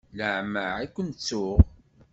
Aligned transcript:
Leɛmeɛ 0.17 0.71
i 0.85 0.87
ken-ttuɣ. 0.95 1.57